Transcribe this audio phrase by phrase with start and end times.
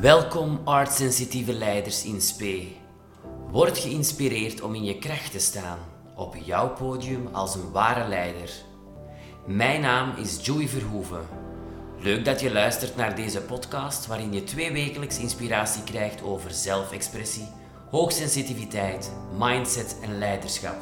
[0.00, 2.66] Welkom artsensitieve leiders in spe.
[3.50, 5.78] Word geïnspireerd om in je kracht te staan,
[6.16, 8.50] op jouw podium als een ware leider.
[9.46, 11.26] Mijn naam is Joey Verhoeven.
[11.98, 17.48] Leuk dat je luistert naar deze podcast waarin je twee wekelijks inspiratie krijgt over zelfexpressie,
[17.90, 20.76] hoogsensitiviteit, mindset en leiderschap.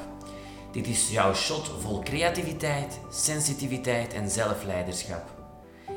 [0.72, 5.30] Dit is jouw shot vol creativiteit, sensitiviteit en zelfleiderschap.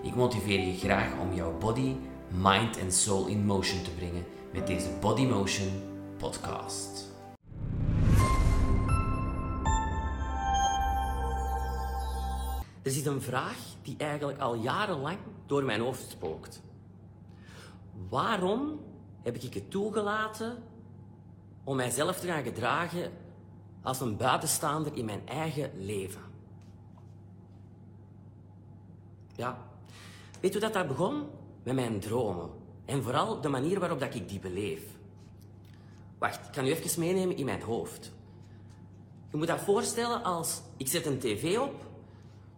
[0.04, 1.96] Ik motiveer je graag om jouw body,
[2.32, 5.82] mind en soul in motion te brengen met deze Body Motion
[6.18, 7.06] podcast.
[12.82, 16.62] Er zit een vraag die eigenlijk al jarenlang door mijn hoofd spookt.
[18.10, 18.80] Waarom
[19.22, 20.64] heb ik het toegelaten
[21.64, 23.12] om mijzelf te gaan gedragen
[23.82, 26.22] als een buitenstaander in mijn eigen leven?
[29.36, 29.58] Ja,
[30.40, 31.26] weet u dat dat begon?
[31.68, 32.50] Met mijn dromen.
[32.86, 34.82] En vooral de manier waarop dat ik die beleef.
[36.18, 38.12] Wacht, ik kan u even meenemen in mijn hoofd.
[39.32, 41.74] Je moet dat voorstellen als ik zet een tv op,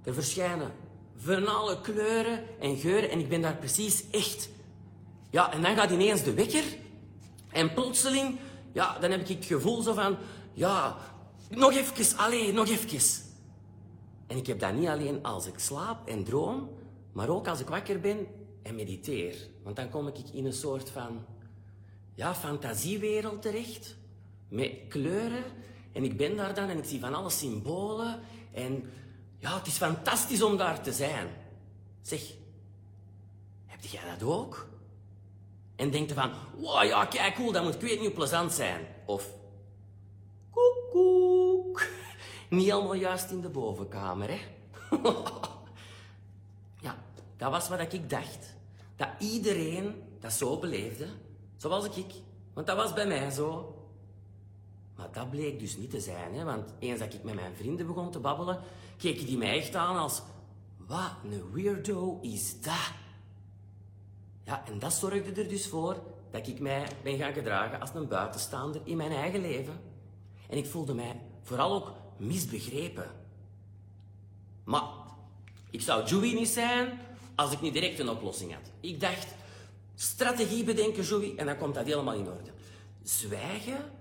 [0.04, 0.72] er verschijnen
[1.18, 4.50] van alle kleuren en geuren en ik ben daar precies echt.
[5.30, 6.64] Ja, en dan gaat ineens de wekker
[7.52, 8.40] en plotseling,
[8.72, 10.18] ja, dan heb ik het gevoel zo van,
[10.54, 10.98] ja,
[11.50, 13.26] nog even, alleen, nog even.
[14.28, 16.70] En ik heb dat niet alleen als ik slaap en droom,
[17.12, 18.28] maar ook als ik wakker ben
[18.70, 19.36] en mediteer.
[19.64, 21.26] Want dan kom ik in een soort van
[22.14, 23.96] ja, fantasiewereld terecht.
[24.48, 25.44] Met kleuren.
[25.92, 28.20] En ik ben daar dan en ik zie van alle symbolen.
[28.52, 28.92] En
[29.40, 31.28] ja, het is fantastisch om daar te zijn.
[32.02, 32.22] Zeg,
[33.66, 34.68] heb jij dat ook?
[35.76, 38.88] En denk je van, wow, ja, kijk, cool, dat moet ik weet niet plezant zijn.
[39.06, 39.34] Of,
[40.52, 41.88] koekoek.
[42.50, 44.40] Niet helemaal juist in de bovenkamer, hè?
[46.86, 46.98] ja,
[47.38, 48.58] dat was wat ik dacht.
[49.00, 51.08] Dat iedereen dat zo beleefde,
[51.58, 52.14] zoals ik.
[52.54, 53.76] Want dat was bij mij zo.
[54.96, 56.44] Maar dat bleek dus niet te zijn, hè?
[56.44, 58.60] want eens dat ik met mijn vrienden begon te babbelen,
[58.98, 60.22] keken die mij echt aan als,
[60.78, 62.92] wat een weirdo is dat?
[64.44, 68.08] Ja, en dat zorgde er dus voor dat ik mij ben gaan gedragen als een
[68.08, 69.82] buitenstaander in mijn eigen leven.
[70.50, 73.12] En ik voelde mij vooral ook misbegrepen.
[74.64, 74.84] Maar
[75.70, 77.00] ik zou Joey niet zijn
[77.40, 78.72] als ik niet direct een oplossing had.
[78.80, 79.28] Ik dacht,
[79.96, 82.52] strategie bedenken, Joey, en dan komt dat helemaal in orde.
[83.04, 83.92] Zwijgen,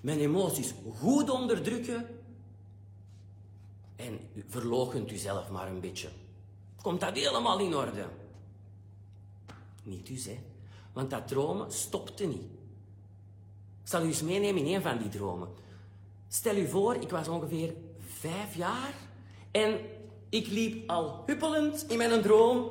[0.00, 2.06] mijn emoties goed onderdrukken
[3.96, 6.08] en verloochent u zelf maar een beetje.
[6.82, 8.06] Komt dat helemaal in orde?
[9.82, 10.38] Niet dus, hè.
[10.92, 12.50] Want dat dromen stopte niet.
[13.82, 15.48] Ik zal u eens meenemen in een van die dromen.
[16.28, 18.94] Stel u voor, ik was ongeveer vijf jaar
[19.50, 19.80] en
[20.30, 22.70] ik liep al huppelend in mijn droom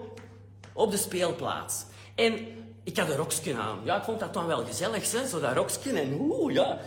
[0.74, 1.86] op de speelplaats.
[2.16, 2.48] En
[2.84, 3.80] ik had een rokje aan.
[3.84, 5.28] Ja, ik vond dat dan wel gezellig, hè?
[5.28, 5.92] zo dat rokje.
[5.92, 6.80] En oeh, ja.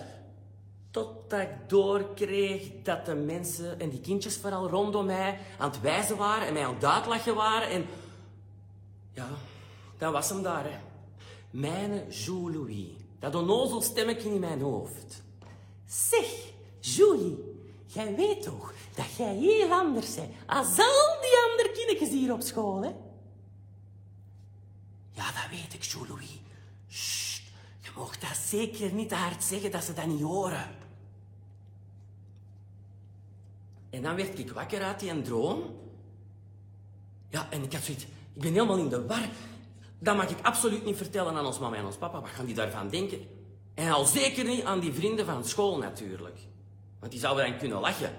[0.91, 6.17] Totdat ik doorkreeg dat de mensen, en die kindjes vooral rondom mij, aan het wijzen
[6.17, 7.69] waren en mij aan het uitlachen waren.
[7.69, 7.87] En
[9.13, 9.29] ja,
[9.99, 10.79] dan was hem daar, hè.
[11.51, 12.87] Mijn Jules Louis.
[13.19, 15.23] Dat onnozel stemmetje in mijn hoofd.
[15.87, 17.42] Zeg, Julie,
[17.93, 22.41] jij weet toch dat jij heel anders bent als al die andere kindjes hier op
[22.41, 22.91] school, hè?
[25.13, 26.41] Ja, dat weet ik, Jules Louis.
[26.89, 27.43] Sst,
[27.81, 30.81] je mocht dat zeker niet te hard zeggen dat ze dat niet horen.
[33.91, 35.63] En dan werd ik wakker uit die droom.
[37.29, 38.05] Ja, en ik had zoiets...
[38.35, 39.29] Ik ben helemaal in de war.
[39.99, 42.21] Dat mag ik absoluut niet vertellen aan ons mama en ons papa.
[42.21, 43.27] Wat gaan die daarvan denken?
[43.75, 46.39] En al zeker niet aan die vrienden van school natuurlijk.
[47.03, 48.13] Want die zouden dan kunnen lachen.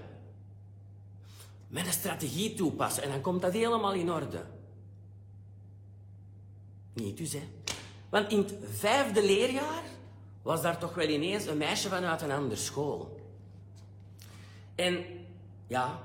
[1.68, 4.46] Met een strategie toepassen en dan komt dat helemaal in orde.
[6.94, 7.44] Niet dus, hè.
[8.10, 9.84] Want in het vijfde leerjaar
[10.42, 13.20] was daar toch wel ineens een meisje vanuit een andere school.
[14.76, 15.06] En
[15.68, 16.04] ja,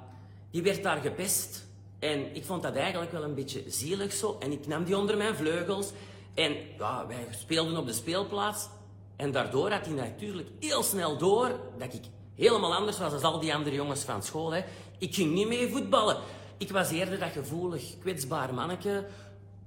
[0.50, 1.66] die werd daar gepest.
[1.98, 4.36] En ik vond dat eigenlijk wel een beetje zielig zo.
[4.38, 5.92] En ik nam die onder mijn vleugels.
[6.34, 8.68] En ja, wij speelden op de speelplaats.
[9.16, 12.04] En daardoor had hij natuurlijk heel snel door dat ik
[12.46, 14.50] helemaal anders was dan al die andere jongens van school.
[14.50, 14.64] Hè.
[14.98, 16.16] Ik ging niet mee voetballen.
[16.56, 19.06] Ik was eerder dat gevoelig, kwetsbaar manneke.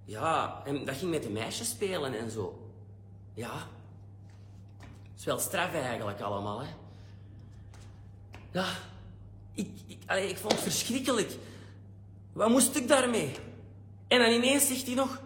[0.06, 2.59] Ja, en dat ging met de meisjes spelen en zo.
[3.33, 3.68] Ja.
[5.18, 6.68] Is wel straf eigenlijk allemaal, hè.
[8.51, 8.65] Ja.
[9.53, 11.38] Ik, ik, ik vond het verschrikkelijk.
[12.33, 13.35] Wat moest ik daarmee?
[14.07, 15.21] En dan ineens zegt hij nog...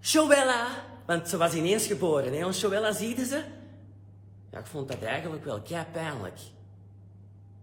[0.00, 0.66] Joella.
[1.06, 2.46] Want ze was ineens geboren, hè.
[2.46, 3.44] Ons Joella, ziet ze?
[4.52, 6.38] Ja, ik vond dat eigenlijk wel kei pijnlijk.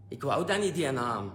[0.08, 1.34] Ik wou dan niet die naam.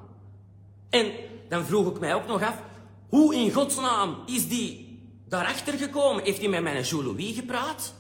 [0.91, 1.13] En
[1.49, 2.63] dan vroeg ik mij ook nog af,
[3.09, 4.99] hoe in godsnaam is die
[5.29, 6.25] daarachter gekomen?
[6.25, 7.95] Heeft hij met mijn Jean Louis gepraat?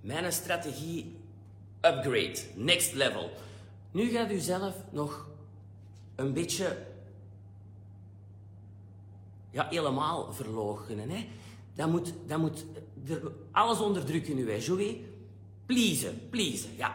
[0.00, 1.16] Mijn strategie
[1.80, 3.30] upgrade, next level.
[3.90, 5.28] Nu gaat u zelf nog
[6.14, 6.86] een beetje
[9.50, 11.10] ja, helemaal verloochenen.
[11.10, 11.28] Hè?
[11.74, 12.64] Dat moet, dat moet
[13.50, 15.07] alles onderdrukken nu, hè, Joey.
[15.68, 16.94] Pleasen, pleasen, ja.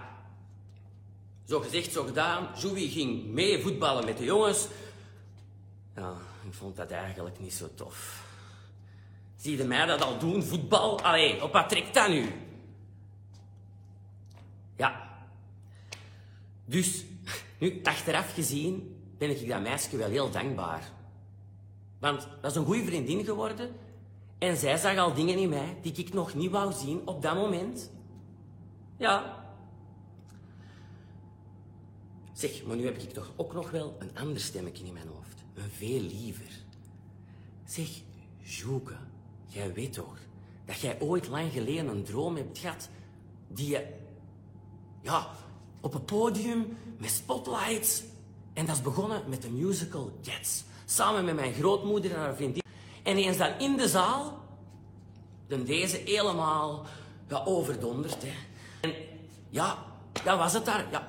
[1.48, 2.48] Zo gezegd, zo gedaan.
[2.60, 4.68] Joey ging mee voetballen met de jongens.
[5.96, 6.14] Ja,
[6.48, 8.26] ik vond dat eigenlijk niet zo tof.
[9.36, 11.02] Zie je mij dat al doen, voetbal?
[11.02, 12.26] Allee, op wat trekt dat nu?
[14.78, 15.10] Ja.
[16.66, 17.04] Dus,
[17.60, 20.92] nu, achteraf gezien, ben ik dat meisje wel heel dankbaar.
[22.00, 23.76] Want dat is een goede vriendin geworden.
[24.38, 27.36] En zij zag al dingen in mij die ik nog niet wou zien op dat
[27.36, 27.92] moment.
[28.98, 29.46] Ja.
[32.34, 35.44] Zeg, maar nu heb ik toch ook nog wel een ander stemmetje in mijn hoofd.
[35.54, 36.52] Een veel liever.
[37.66, 37.90] Zeg,
[38.38, 38.96] Joeke,
[39.48, 40.18] jij weet toch
[40.66, 42.90] dat jij ooit lang geleden een droom hebt gehad
[43.48, 43.86] die je,
[45.02, 45.28] ja,
[45.82, 48.04] op een podium met spotlights.
[48.54, 50.64] En dat is begonnen met de musical Cats.
[50.86, 52.64] Samen met mijn grootmoeder en haar vriendin.
[53.04, 54.42] En eens dan in de zaal,
[55.48, 56.86] dan deze helemaal
[57.28, 58.22] ja, overdonderd.
[58.22, 58.34] Hè.
[58.84, 58.94] En
[59.50, 59.86] ja,
[60.24, 60.86] dat was het daar.
[60.92, 61.08] Ja.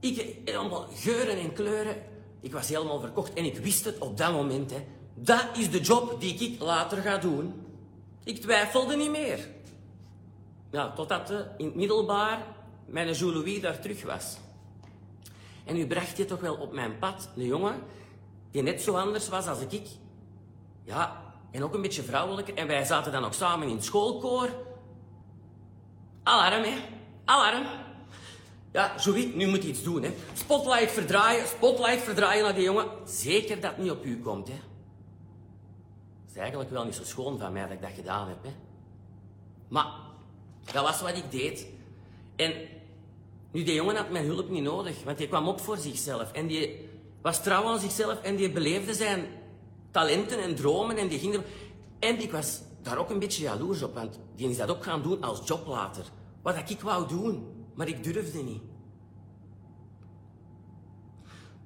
[0.00, 2.02] Ik, helemaal geuren en kleuren.
[2.40, 4.70] Ik was helemaal verkocht en ik wist het op dat moment.
[4.70, 4.84] Hè.
[5.14, 7.66] Dat is de job die ik later ga doen.
[8.24, 9.48] Ik twijfelde niet meer.
[10.70, 12.46] Ja, totdat uh, in het middelbaar
[12.86, 14.36] mijn Jules Louis daar terug was.
[15.64, 17.74] En nu bracht je toch wel op mijn pad een jongen
[18.50, 19.86] die net zo anders was als ik.
[20.84, 22.54] Ja, en ook een beetje vrouwelijker.
[22.54, 24.48] En wij zaten dan ook samen in schoolkoor.
[26.30, 26.76] Alarm, hè.
[27.24, 27.66] Alarm.
[28.72, 30.14] Ja, Joey, nu moet je iets doen, hè.
[30.32, 32.86] Spotlight verdraaien, spotlight verdraaien naar die jongen.
[33.04, 34.54] Zeker dat het niet op u komt, hè.
[34.54, 38.50] Het is eigenlijk wel niet zo schoon van mij dat ik dat gedaan heb, hè.
[39.68, 39.86] Maar,
[40.72, 41.66] dat was wat ik deed.
[42.36, 42.52] En
[43.52, 46.32] nu, die jongen had mijn hulp niet nodig, want die kwam op voor zichzelf.
[46.32, 46.88] En die
[47.22, 49.26] was trouw aan zichzelf en die beleefde zijn
[49.90, 51.44] talenten en dromen en die ging er...
[51.98, 55.02] En ik was daar ook een beetje jaloers op, want die is dat ook gaan
[55.02, 56.04] doen als job later.
[56.42, 58.62] Wat ik wou doen, maar ik durfde niet.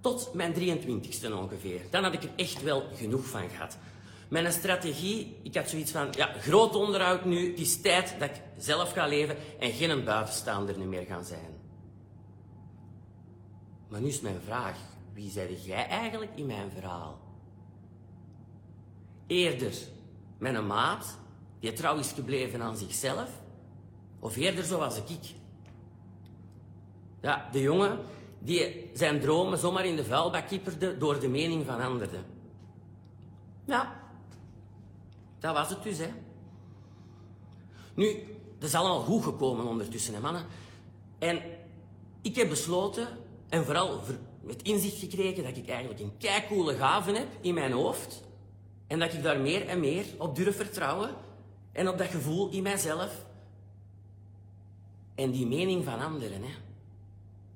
[0.01, 1.81] Tot mijn 23ste ongeveer.
[1.91, 3.79] Dan had ik er echt wel genoeg van gehad.
[4.29, 8.43] Mijn strategie, ik had zoiets van, ja, groot onderhoud nu, het is tijd dat ik
[8.59, 11.61] zelf ga leven en geen een buitenstaander meer gaan zijn.
[13.89, 14.79] Maar nu is mijn vraag,
[15.13, 17.21] wie zei jij eigenlijk in mijn verhaal?
[19.27, 19.75] Eerder
[20.39, 21.19] een maat
[21.61, 23.31] die trouw is gebleven aan zichzelf,
[24.25, 25.35] of eerder zoals ik.
[27.21, 27.99] Ja, de jongen
[28.39, 32.25] die zijn dromen zomaar in de vuilbak kipperde door de mening van anderen.
[33.65, 34.01] Ja,
[35.39, 36.09] dat was het dus, hè.
[37.95, 38.27] Nu,
[38.59, 40.47] dat is allemaal goed gekomen ondertussen, hè, mannen.
[41.19, 41.43] En
[42.23, 43.09] ik heb besloten,
[43.49, 44.01] en vooral
[44.41, 48.23] met inzicht gekregen, dat ik eigenlijk een keicoole gaven heb in mijn hoofd.
[48.87, 51.11] En dat ik daar meer en meer op durf vertrouwen.
[51.73, 53.33] En op dat gevoel in mijzelf.
[55.15, 56.55] En die mening van anderen, hè,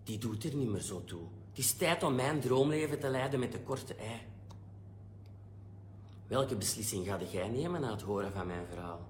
[0.04, 1.22] die doet er niet meer zo toe.
[1.48, 4.20] Het is tijd om mijn droomleven te leiden met de korte ei.
[6.26, 9.00] Welke beslissing ga jij nemen na het horen van mijn verhaal?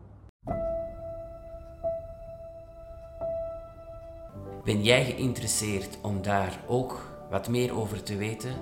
[4.65, 8.55] Ben jij geïnteresseerd om daar ook wat meer over te weten?